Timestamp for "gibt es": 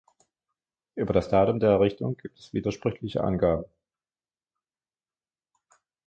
2.17-2.53